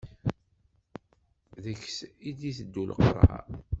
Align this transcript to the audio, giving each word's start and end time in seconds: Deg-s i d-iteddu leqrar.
Deg-s 1.63 1.97
i 2.29 2.31
d-iteddu 2.39 2.83
leqrar. 2.89 3.45